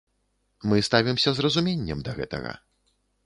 Мы 0.71 0.79
ставімся 0.87 1.29
з 1.35 1.45
разуменнем 1.47 1.99
да 2.09 2.15
гэтага. 2.21 2.51